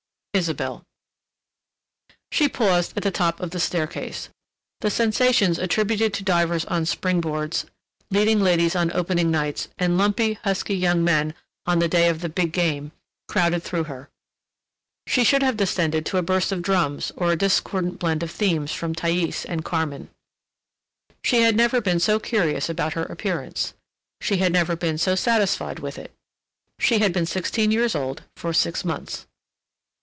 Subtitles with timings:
[0.33, 0.81] ISABELLE
[2.31, 4.29] She paused at the top of the staircase.
[4.79, 7.65] The sensations attributed to divers on spring boards,
[8.11, 11.33] leading ladies on opening nights, and lumpy, husky young men
[11.65, 12.93] on the day of the Big Game,
[13.27, 14.07] crowded through her.
[15.05, 18.71] She should have descended to a burst of drums or a discordant blend of themes
[18.71, 20.09] from "Thais" and "Carmen."
[21.25, 23.73] She had never been so curious about her appearance,
[24.21, 26.13] she had never been so satisfied with it.
[26.79, 29.27] She had been sixteen years old for six months.